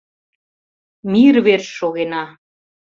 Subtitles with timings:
[1.11, 2.23] «Мир верч шогена!